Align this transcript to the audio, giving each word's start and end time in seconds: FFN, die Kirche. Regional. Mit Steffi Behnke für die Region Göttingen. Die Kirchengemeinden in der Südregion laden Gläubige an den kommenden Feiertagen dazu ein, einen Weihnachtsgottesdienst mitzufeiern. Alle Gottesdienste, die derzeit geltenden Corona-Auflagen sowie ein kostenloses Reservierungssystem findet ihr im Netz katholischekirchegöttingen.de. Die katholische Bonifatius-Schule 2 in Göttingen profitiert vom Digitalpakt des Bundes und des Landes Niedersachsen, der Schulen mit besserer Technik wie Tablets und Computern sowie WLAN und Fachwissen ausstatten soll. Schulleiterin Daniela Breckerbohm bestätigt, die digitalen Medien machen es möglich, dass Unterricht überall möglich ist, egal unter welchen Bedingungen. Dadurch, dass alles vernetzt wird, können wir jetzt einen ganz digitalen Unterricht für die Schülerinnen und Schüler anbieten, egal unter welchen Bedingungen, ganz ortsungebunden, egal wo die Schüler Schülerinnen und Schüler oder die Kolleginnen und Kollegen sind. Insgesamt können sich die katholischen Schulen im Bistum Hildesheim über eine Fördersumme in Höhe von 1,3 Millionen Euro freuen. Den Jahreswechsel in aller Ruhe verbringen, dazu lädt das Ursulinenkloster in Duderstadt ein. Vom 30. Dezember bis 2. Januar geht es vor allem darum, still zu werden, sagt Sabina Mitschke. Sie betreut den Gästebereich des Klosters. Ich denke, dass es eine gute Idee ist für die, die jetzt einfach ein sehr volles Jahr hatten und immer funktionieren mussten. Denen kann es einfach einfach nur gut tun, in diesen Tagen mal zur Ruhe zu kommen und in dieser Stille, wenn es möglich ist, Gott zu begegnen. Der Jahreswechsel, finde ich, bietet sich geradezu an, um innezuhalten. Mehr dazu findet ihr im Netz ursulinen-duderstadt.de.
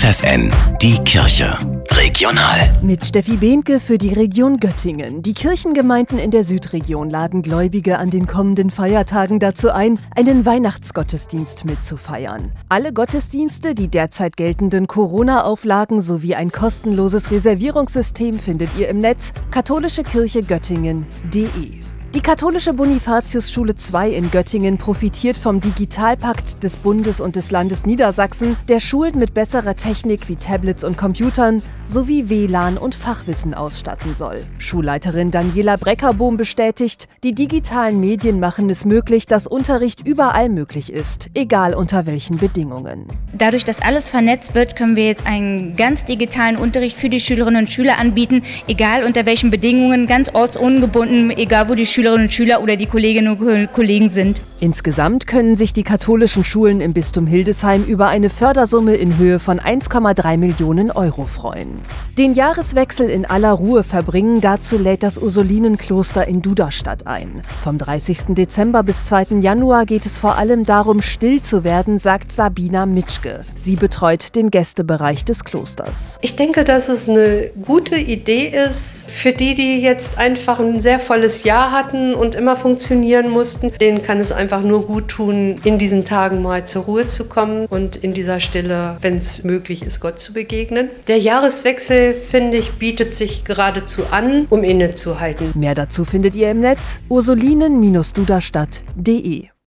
FFN, 0.00 0.50
die 0.80 0.96
Kirche. 1.04 1.58
Regional. 1.90 2.72
Mit 2.80 3.04
Steffi 3.04 3.36
Behnke 3.36 3.78
für 3.78 3.98
die 3.98 4.14
Region 4.14 4.58
Göttingen. 4.58 5.20
Die 5.20 5.34
Kirchengemeinden 5.34 6.18
in 6.18 6.30
der 6.30 6.42
Südregion 6.42 7.10
laden 7.10 7.42
Gläubige 7.42 7.98
an 7.98 8.08
den 8.08 8.26
kommenden 8.26 8.70
Feiertagen 8.70 9.40
dazu 9.40 9.70
ein, 9.70 9.98
einen 10.16 10.46
Weihnachtsgottesdienst 10.46 11.66
mitzufeiern. 11.66 12.50
Alle 12.70 12.94
Gottesdienste, 12.94 13.74
die 13.74 13.88
derzeit 13.88 14.38
geltenden 14.38 14.86
Corona-Auflagen 14.86 16.00
sowie 16.00 16.34
ein 16.34 16.50
kostenloses 16.50 17.30
Reservierungssystem 17.30 18.38
findet 18.38 18.70
ihr 18.78 18.88
im 18.88 19.00
Netz 19.00 19.34
katholischekirchegöttingen.de. 19.50 21.99
Die 22.12 22.22
katholische 22.22 22.74
Bonifatius-Schule 22.74 23.76
2 23.76 24.10
in 24.10 24.32
Göttingen 24.32 24.78
profitiert 24.78 25.36
vom 25.36 25.60
Digitalpakt 25.60 26.60
des 26.60 26.74
Bundes 26.74 27.20
und 27.20 27.36
des 27.36 27.52
Landes 27.52 27.86
Niedersachsen, 27.86 28.56
der 28.68 28.80
Schulen 28.80 29.16
mit 29.16 29.32
besserer 29.32 29.76
Technik 29.76 30.28
wie 30.28 30.34
Tablets 30.34 30.82
und 30.82 30.96
Computern 30.96 31.62
sowie 31.84 32.28
WLAN 32.28 32.78
und 32.78 32.96
Fachwissen 32.96 33.54
ausstatten 33.54 34.16
soll. 34.16 34.42
Schulleiterin 34.58 35.30
Daniela 35.30 35.76
Breckerbohm 35.76 36.36
bestätigt, 36.36 37.06
die 37.22 37.32
digitalen 37.32 38.00
Medien 38.00 38.40
machen 38.40 38.68
es 38.70 38.84
möglich, 38.84 39.26
dass 39.26 39.46
Unterricht 39.46 40.04
überall 40.04 40.48
möglich 40.48 40.92
ist, 40.92 41.30
egal 41.34 41.74
unter 41.74 42.06
welchen 42.06 42.38
Bedingungen. 42.38 43.06
Dadurch, 43.32 43.64
dass 43.64 43.82
alles 43.82 44.10
vernetzt 44.10 44.56
wird, 44.56 44.74
können 44.74 44.96
wir 44.96 45.06
jetzt 45.06 45.28
einen 45.28 45.76
ganz 45.76 46.06
digitalen 46.06 46.56
Unterricht 46.56 46.96
für 46.96 47.08
die 47.08 47.20
Schülerinnen 47.20 47.66
und 47.66 47.70
Schüler 47.70 48.00
anbieten, 48.00 48.42
egal 48.66 49.04
unter 49.04 49.26
welchen 49.26 49.50
Bedingungen, 49.50 50.08
ganz 50.08 50.34
ortsungebunden, 50.34 51.30
egal 51.30 51.68
wo 51.68 51.76
die 51.76 51.86
Schüler 51.86 51.99
Schülerinnen 52.00 52.28
und 52.28 52.32
Schüler 52.32 52.62
oder 52.62 52.76
die 52.76 52.86
Kolleginnen 52.86 53.36
und 53.36 53.72
Kollegen 53.74 54.08
sind. 54.08 54.40
Insgesamt 54.60 55.26
können 55.26 55.56
sich 55.56 55.72
die 55.72 55.84
katholischen 55.84 56.44
Schulen 56.44 56.80
im 56.80 56.92
Bistum 56.92 57.26
Hildesheim 57.26 57.84
über 57.84 58.08
eine 58.08 58.28
Fördersumme 58.28 58.94
in 58.94 59.16
Höhe 59.16 59.38
von 59.38 59.58
1,3 59.58 60.36
Millionen 60.36 60.90
Euro 60.90 61.24
freuen. 61.24 61.80
Den 62.18 62.34
Jahreswechsel 62.34 63.08
in 63.08 63.24
aller 63.24 63.52
Ruhe 63.52 63.82
verbringen, 63.84 64.42
dazu 64.42 64.76
lädt 64.76 65.02
das 65.02 65.16
Ursulinenkloster 65.16 66.28
in 66.28 66.42
Duderstadt 66.42 67.06
ein. 67.06 67.40
Vom 67.64 67.78
30. 67.78 68.34
Dezember 68.34 68.82
bis 68.82 69.02
2. 69.04 69.40
Januar 69.40 69.86
geht 69.86 70.04
es 70.04 70.18
vor 70.18 70.36
allem 70.36 70.66
darum, 70.66 71.00
still 71.00 71.40
zu 71.40 71.64
werden, 71.64 71.98
sagt 71.98 72.30
Sabina 72.30 72.84
Mitschke. 72.84 73.40
Sie 73.54 73.76
betreut 73.76 74.36
den 74.36 74.50
Gästebereich 74.50 75.24
des 75.24 75.44
Klosters. 75.44 76.18
Ich 76.20 76.36
denke, 76.36 76.64
dass 76.64 76.90
es 76.90 77.08
eine 77.08 77.50
gute 77.64 77.96
Idee 77.96 78.48
ist 78.48 79.10
für 79.10 79.32
die, 79.32 79.54
die 79.54 79.80
jetzt 79.80 80.18
einfach 80.18 80.60
ein 80.60 80.80
sehr 80.80 81.00
volles 81.00 81.44
Jahr 81.44 81.72
hatten 81.72 81.89
und 82.14 82.34
immer 82.34 82.56
funktionieren 82.56 83.30
mussten. 83.30 83.72
Denen 83.80 84.02
kann 84.02 84.20
es 84.20 84.32
einfach 84.32 84.50
einfach 84.50 84.68
nur 84.68 84.86
gut 84.86 85.08
tun, 85.08 85.56
in 85.64 85.78
diesen 85.78 86.04
Tagen 86.04 86.42
mal 86.42 86.66
zur 86.66 86.82
Ruhe 86.84 87.06
zu 87.06 87.28
kommen 87.28 87.66
und 87.66 87.94
in 87.96 88.12
dieser 88.12 88.40
Stille, 88.40 88.96
wenn 89.00 89.14
es 89.16 89.44
möglich 89.44 89.82
ist, 89.82 90.00
Gott 90.00 90.18
zu 90.20 90.32
begegnen. 90.32 90.88
Der 91.06 91.18
Jahreswechsel, 91.18 92.14
finde 92.14 92.56
ich, 92.56 92.72
bietet 92.72 93.14
sich 93.14 93.44
geradezu 93.44 94.02
an, 94.10 94.46
um 94.50 94.64
innezuhalten. 94.64 95.52
Mehr 95.54 95.76
dazu 95.76 96.04
findet 96.04 96.34
ihr 96.34 96.50
im 96.50 96.58
Netz 96.60 96.98
ursulinen-duderstadt.de. 97.08 99.59